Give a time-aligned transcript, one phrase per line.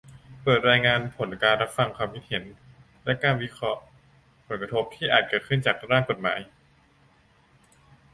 [0.43, 2.43] เปิดรายงานผลการรับฟังความคิดเห็น
[3.05, 3.81] และการวิเคราะห์
[4.47, 6.39] ผลกระทบที่อาจเกิดขึ้นจากร่างกฎหมาย